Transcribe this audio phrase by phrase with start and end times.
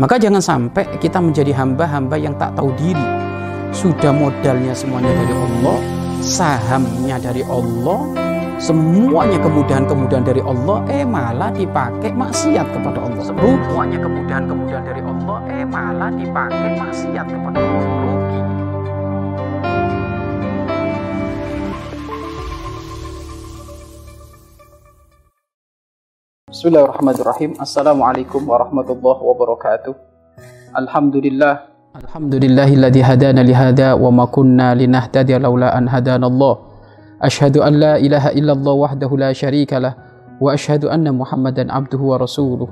[0.00, 3.04] Maka jangan sampai kita menjadi hamba-hamba yang tak tahu diri.
[3.76, 5.78] Sudah modalnya semuanya dari Allah,
[6.24, 8.00] sahamnya dari Allah,
[8.56, 13.20] semuanya kemudahan-kemudahan dari Allah, eh malah dipakai maksiat kepada Allah.
[13.20, 17.91] Semuanya kemudahan-kemudahan dari Allah, eh malah dipakai maksiat kepada Allah.
[26.62, 27.58] Bismillahirrahmanirrahim.
[27.58, 29.98] Assalamualaikum warahmatullahi wabarakatuh.
[30.78, 31.74] Alhamdulillah.
[31.98, 36.62] Alhamdulillahilladzi hadana lihada wa ma kunna linahtadiya laula an hadana Allah.
[37.18, 39.98] Ashhadu an la ilaha illallah wahdahu la syarika lah
[40.38, 42.70] wa ashhadu anna Muhammadan abduhu wa rasuluh.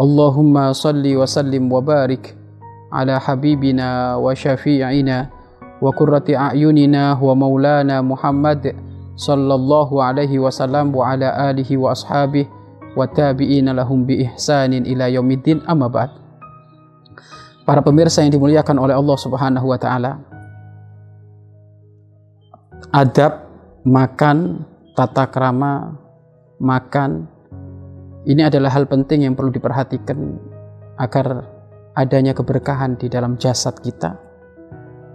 [0.00, 2.32] Allahumma salli wa sallim wa barik
[2.96, 5.28] ala habibina wa syafi'ina
[5.84, 8.72] wa qurrati a'yunina wa maulana Muhammad
[9.20, 12.64] sallallahu alaihi wasallam wa ala alihi wa ashabihi
[12.96, 16.10] wa tabi'ina lahum bi ihsanin ila yaumiddin amma ba'd.
[17.68, 20.12] Para pemirsa yang dimuliakan oleh Allah Subhanahu wa taala.
[22.94, 23.44] Adab
[23.84, 24.64] makan,
[24.96, 25.92] tata krama
[26.56, 27.28] makan
[28.26, 30.18] ini adalah hal penting yang perlu diperhatikan
[30.98, 31.46] agar
[31.94, 34.18] adanya keberkahan di dalam jasad kita.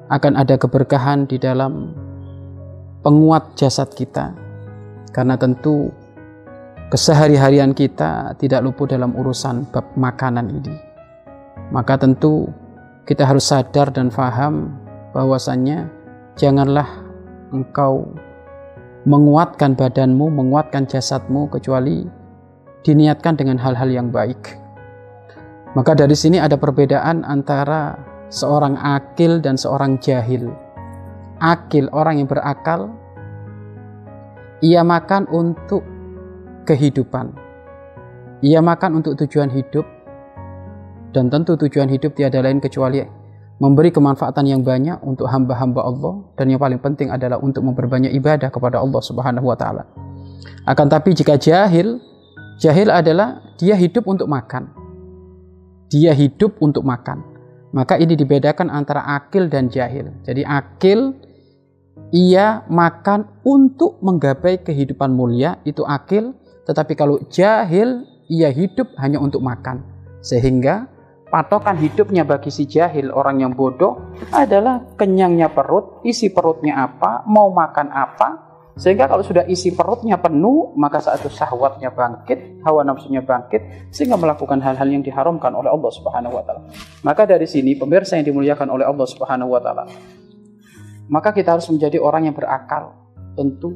[0.07, 1.91] Akan ada keberkahan di dalam
[3.03, 4.31] penguat jasad kita.
[5.11, 5.91] Karena tentu
[6.91, 10.75] kesehari-harian kita tidak luput dalam urusan bab makanan ini.
[11.71, 12.51] Maka tentu
[13.07, 14.75] kita harus sadar dan faham
[15.15, 15.87] bahwasannya
[16.35, 16.85] janganlah
[17.55, 18.11] engkau
[19.07, 22.03] menguatkan badanmu, menguatkan jasadmu kecuali
[22.83, 24.59] diniatkan dengan hal-hal yang baik.
[25.71, 27.95] Maka dari sini ada perbedaan antara
[28.27, 30.51] seorang akil dan seorang jahil.
[31.39, 32.91] Akil, orang yang berakal,
[34.59, 35.81] ia makan untuk
[36.65, 37.33] kehidupan.
[38.41, 39.85] Ia makan untuk tujuan hidup,
[41.11, 43.03] dan tentu tujuan hidup tiada lain kecuali
[43.61, 48.49] memberi kemanfaatan yang banyak untuk hamba-hamba Allah, dan yang paling penting adalah untuk memperbanyak ibadah
[48.49, 49.85] kepada Allah Subhanahu wa Ta'ala.
[50.65, 52.01] Akan tapi, jika jahil,
[52.57, 54.73] jahil adalah dia hidup untuk makan,
[55.93, 57.21] dia hidup untuk makan.
[57.71, 60.09] Maka ini dibedakan antara akil dan jahil.
[60.25, 61.13] Jadi, akil
[62.09, 66.33] ia makan untuk menggapai kehidupan mulia, itu akil
[66.71, 69.83] tetapi kalau jahil, ia hidup hanya untuk makan.
[70.23, 70.87] Sehingga
[71.27, 77.51] patokan hidupnya bagi si jahil, orang yang bodoh, adalah kenyangnya perut, isi perutnya apa, mau
[77.51, 78.29] makan apa.
[78.79, 84.15] Sehingga kalau sudah isi perutnya penuh, maka saat itu syahwatnya bangkit, hawa nafsunya bangkit, sehingga
[84.15, 86.71] melakukan hal-hal yang diharamkan oleh Allah Subhanahu wa taala.
[87.03, 89.91] Maka dari sini pemirsa yang dimuliakan oleh Allah Subhanahu wa taala,
[91.11, 92.95] maka kita harus menjadi orang yang berakal.
[93.35, 93.75] Tentu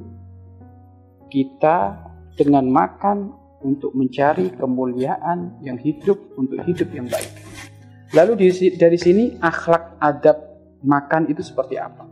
[1.27, 1.99] kita
[2.35, 3.31] dengan makan
[3.65, 7.31] untuk mencari kemuliaan yang hidup untuk hidup yang baik.
[8.13, 10.37] Lalu dari sini akhlak adab
[10.85, 12.05] makan itu seperti apa?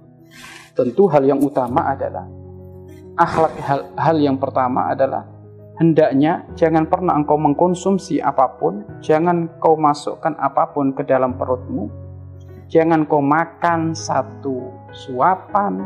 [0.73, 2.25] Tentu hal yang utama adalah
[3.13, 5.29] akhlak hal, hal yang pertama adalah
[5.77, 11.93] hendaknya jangan pernah engkau mengkonsumsi apa pun, jangan kau masukkan apa pun ke dalam perutmu,
[12.73, 15.77] jangan kau makan satu suapan,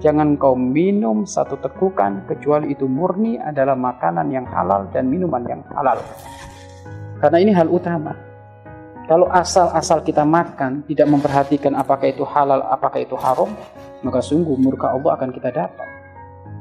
[0.00, 5.60] Jangan kau minum satu tegukan kecuali itu murni adalah makanan yang halal dan minuman yang
[5.76, 6.00] halal.
[7.20, 8.16] Karena ini hal utama.
[9.04, 13.52] Kalau asal-asal kita makan tidak memperhatikan apakah itu halal, apakah itu haram,
[14.00, 15.88] maka sungguh murka Allah akan kita dapat.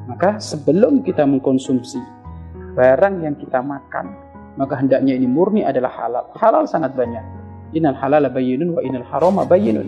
[0.09, 2.01] Maka sebelum kita mengkonsumsi
[2.75, 4.11] barang yang kita makan,
[4.59, 6.25] maka hendaknya ini murni adalah halal.
[6.35, 7.23] Halal sangat banyak.
[7.71, 9.87] Innal halal bayyinun wa innal harama bayyinun.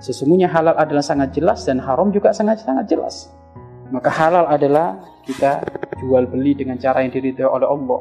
[0.00, 3.28] Sesungguhnya halal adalah sangat jelas dan haram juga sangat-sangat jelas.
[3.92, 4.96] Maka halal adalah
[5.28, 5.60] kita
[6.00, 8.00] jual beli dengan cara yang diridhoi oleh Allah.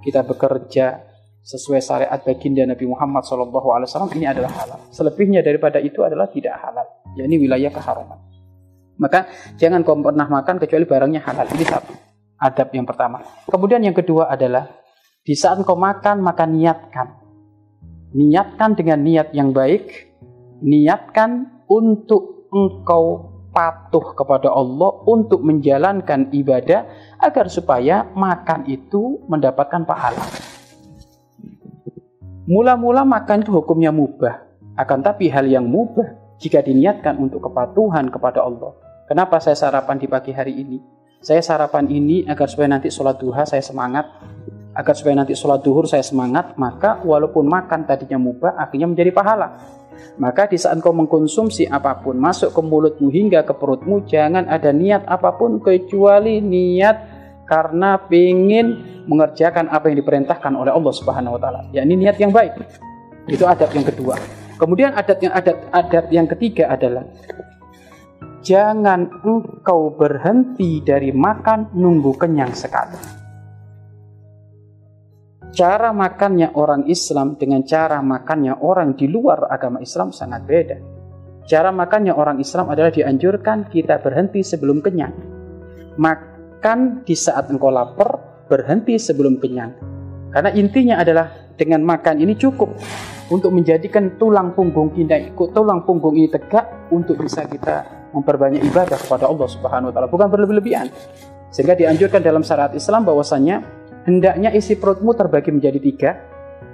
[0.00, 1.10] Kita bekerja
[1.42, 4.78] sesuai syariat baginda Nabi Muhammad SAW ini adalah halal.
[4.94, 6.86] Selebihnya daripada itu adalah tidak halal.
[7.18, 8.20] yakni wilayah keharaman.
[9.00, 9.26] Maka
[9.58, 11.48] jangan kau pernah makan kecuali barangnya halal.
[11.50, 11.92] Ini satu.
[12.40, 13.24] Adab yang pertama.
[13.50, 14.70] Kemudian yang kedua adalah
[15.26, 17.18] di saat kau makan maka niatkan.
[18.14, 20.09] Niatkan dengan niat yang baik
[20.60, 26.86] niatkan untuk engkau patuh kepada Allah untuk menjalankan ibadah
[27.18, 30.22] agar supaya makan itu mendapatkan pahala.
[32.50, 34.42] Mula-mula makan itu hukumnya mubah,
[34.74, 38.74] akan tapi hal yang mubah jika diniatkan untuk kepatuhan kepada Allah.
[39.06, 40.78] Kenapa saya sarapan di pagi hari ini?
[41.20, 44.08] Saya sarapan ini agar supaya nanti sholat duha saya semangat,
[44.72, 49.58] agar supaya nanti sholat duhur saya semangat, maka walaupun makan tadinya mubah, akhirnya menjadi pahala.
[50.20, 54.70] Maka di saat kau mengkonsumsi apa pun masuk ke mulutmu hingga ke perutmu, jangan ada
[54.70, 56.96] niat apa pun kecuali niat
[57.48, 58.66] karena ingin
[59.10, 61.60] mengerjakan apa yang diperintahkan oleh Allah Subhanahu wa taala.
[61.74, 62.54] yakni niat yang baik.
[63.26, 64.14] Itu adab yang kedua.
[64.60, 67.08] Kemudian adat yang adat adat yang ketiga adalah
[68.44, 73.19] jangan engkau berhenti dari makan nunggu kenyang sekali.
[75.50, 80.78] Cara makannya orang Islam dengan cara makannya orang di luar agama Islam sangat beda.
[81.42, 85.10] Cara makannya orang Islam adalah dianjurkan kita berhenti sebelum kenyang.
[85.98, 89.74] Makan di saat engkau lapar, berhenti sebelum kenyang.
[90.30, 92.70] Karena intinya adalah dengan makan ini cukup
[93.34, 99.26] untuk menjadikan tulang punggung kita tulang punggung ini tegak untuk bisa kita memperbanyak ibadah kepada
[99.26, 100.86] Allah Subhanahu wa taala, bukan berlebihan.
[101.50, 106.10] Sehingga dianjurkan dalam syariat Islam bahwasanya hendaknya isi perutmu terbagi menjadi tiga.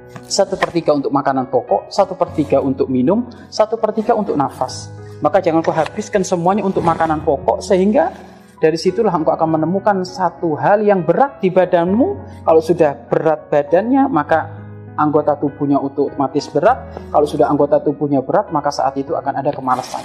[0.06, 4.38] Satu per tiga untuk makanan pokok, satu per tiga untuk minum, satu per tiga untuk
[4.38, 4.86] nafas.
[5.18, 8.14] Maka jangan kau habiskan semuanya untuk makanan pokok sehingga
[8.56, 12.06] dari situlah engkau akan menemukan satu hal yang berat di badanmu.
[12.46, 14.48] Kalau sudah berat badannya, maka
[14.96, 16.88] anggota tubuhnya otomatis berat.
[17.12, 20.04] Kalau sudah anggota tubuhnya berat, maka saat itu akan ada kemalasan.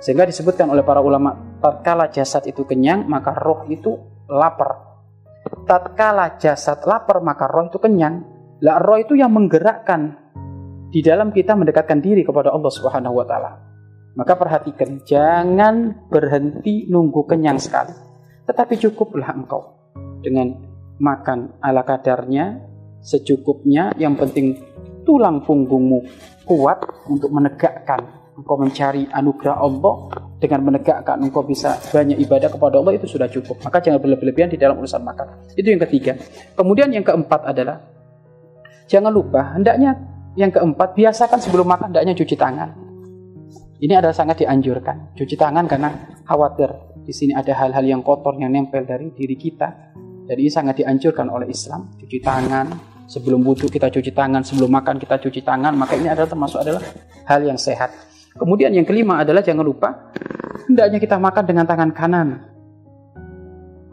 [0.00, 3.96] Sehingga disebutkan oleh para ulama, tatkala jasad itu kenyang, maka roh itu
[4.28, 4.93] lapar.
[5.64, 8.20] Tatkala jasad lapar, maka roh itu kenyang.
[8.60, 10.16] Lah roh itu yang menggerakkan
[10.92, 13.52] di dalam kita mendekatkan diri kepada Allah Subhanahu wa taala.
[14.14, 17.90] Maka perhatikan, jangan berhenti nunggu kenyang sekali.
[18.46, 19.74] Tetapi cukuplah engkau
[20.22, 20.54] dengan
[21.02, 22.62] makan ala kadarnya,
[23.02, 24.54] secukupnya, yang penting
[25.02, 26.06] tulang punggungmu
[26.46, 28.04] kuat untuk menegakkan
[28.38, 29.94] engkau mencari anugerah Allah
[30.44, 33.64] dengan menegakkan engkau bisa banyak ibadah kepada Allah itu sudah cukup.
[33.64, 35.48] Maka jangan berlebihan di dalam urusan makan.
[35.56, 36.20] Itu yang ketiga.
[36.52, 37.80] Kemudian yang keempat adalah
[38.84, 39.96] jangan lupa hendaknya
[40.36, 42.68] yang keempat biasakan sebelum makan hendaknya cuci tangan.
[43.80, 45.16] Ini adalah sangat dianjurkan.
[45.16, 45.88] Cuci tangan karena
[46.28, 46.68] khawatir
[47.00, 49.96] di sini ada hal-hal yang kotor yang nempel dari diri kita.
[50.24, 51.92] Jadi ini sangat dianjurkan oleh Islam.
[52.00, 52.66] Cuci tangan,
[53.04, 55.76] sebelum wudhu kita cuci tangan, sebelum makan kita cuci tangan.
[55.76, 56.80] Maka ini adalah termasuk adalah
[57.28, 57.92] hal yang sehat.
[58.34, 60.10] Kemudian yang kelima adalah jangan lupa
[60.68, 62.28] hendaknya kita makan dengan tangan kanan.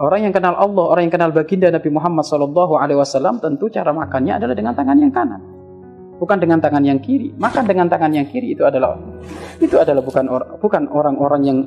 [0.01, 4.57] Orang yang kenal Allah, orang yang kenal baginda Nabi Muhammad SAW tentu cara makannya adalah
[4.57, 5.41] dengan tangan yang kanan,
[6.17, 7.29] bukan dengan tangan yang kiri.
[7.37, 8.97] Makan dengan tangan yang kiri itu adalah
[9.61, 11.59] itu adalah bukan or, bukan orang-orang yang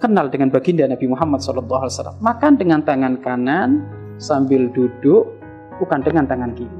[0.00, 2.16] kenal dengan baginda Nabi Muhammad SAW.
[2.24, 3.84] Makan dengan tangan kanan
[4.16, 5.28] sambil duduk,
[5.76, 6.78] bukan dengan tangan kiri.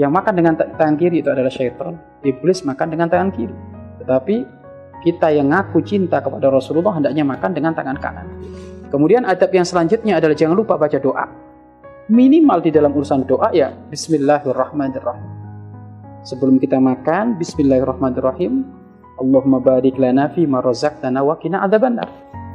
[0.00, 2.00] Yang makan dengan tangan kiri itu adalah syaitan.
[2.24, 3.52] Iblis makan dengan tangan kiri.
[4.00, 4.61] Tetapi
[5.02, 8.26] kita yang ngaku cinta kepada Rasulullah hendaknya makan dengan tangan kanan.
[8.88, 11.26] Kemudian adab yang selanjutnya adalah jangan lupa baca doa.
[12.06, 15.26] Minimal di dalam urusan doa ya Bismillahirrahmanirrahim.
[16.22, 18.62] Sebelum kita makan, Bismillahirrahmanirrahim.
[19.18, 22.06] Allahumma barik lana fi ma razaqtana wa qina adzabannar.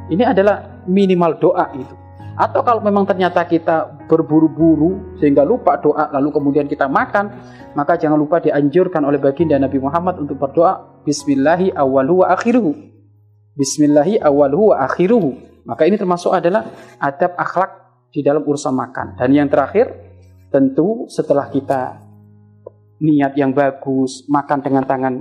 [0.08, 2.07] Ini adalah minimal doa itu.
[2.38, 7.34] Atau kalau memang ternyata kita berburu-buru sehingga lupa doa lalu kemudian kita makan,
[7.74, 12.78] maka jangan lupa dianjurkan oleh baginda Nabi Muhammad untuk berdoa Bismillahi awaluhu wa akhiruhu.
[13.58, 15.34] Bismillahi awaluhu wa akhiruhu.
[15.66, 16.70] Maka ini termasuk adalah
[17.02, 17.70] adab akhlak
[18.14, 19.18] di dalam urusan makan.
[19.18, 19.90] Dan yang terakhir,
[20.54, 21.98] tentu setelah kita
[23.02, 25.14] niat yang bagus, makan dengan tangan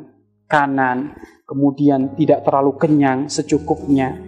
[0.46, 1.18] kanan,
[1.50, 4.22] kemudian tidak terlalu kenyang secukupnya,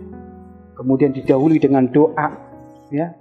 [0.73, 2.48] kemudian didahului dengan doa
[2.93, 3.13] ya.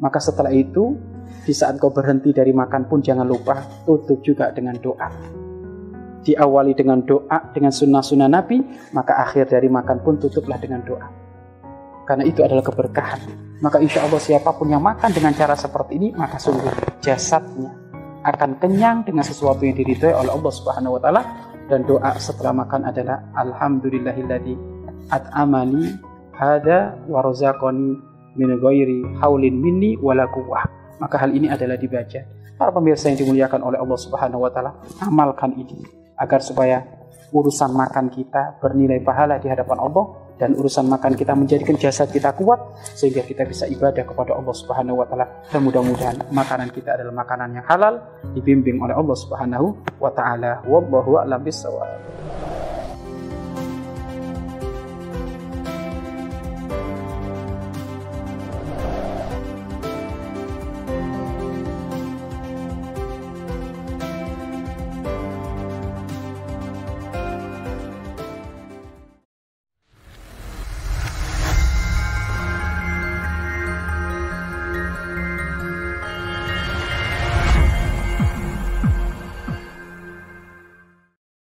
[0.00, 0.96] Maka setelah itu
[1.44, 5.08] di saat kau berhenti dari makan pun jangan lupa tutup juga dengan doa.
[6.20, 8.60] Diawali dengan doa dengan sunnah-sunnah Nabi
[8.96, 11.08] maka akhir dari makan pun tutuplah dengan doa.
[12.08, 13.20] Karena itu adalah keberkahan.
[13.60, 17.76] Maka insya Allah siapa pun yang makan dengan cara seperti ini maka sungguh jasadnya
[18.24, 21.22] akan kenyang dengan sesuatu yang diridhoi oleh Allah Subhanahu wa taala.
[21.70, 24.58] Dan doa setelah makan adalah alhamdulillahilladzi
[25.06, 25.94] at'amani
[26.34, 28.09] hada wa razaqani
[28.40, 30.64] min ghairi haulin minni wala quwwah.
[30.96, 32.24] Maka hal ini adalah dibaca.
[32.56, 35.80] Para pemirsa yang dimuliakan oleh Allah Subhanahu wa taala, amalkan ini
[36.16, 36.84] agar supaya
[37.32, 42.32] urusan makan kita bernilai pahala di hadapan Allah dan urusan makan kita menjadikan jasad kita
[42.32, 42.60] kuat
[42.96, 45.44] sehingga kita bisa ibadah kepada Allah Subhanahu wa taala.
[45.52, 48.00] Dan mudah-mudahan makanan kita adalah makanan yang halal
[48.32, 50.64] dibimbing oleh Allah Subhanahu wa taala.
[50.64, 51.88] Wallahu a'lam bishawab.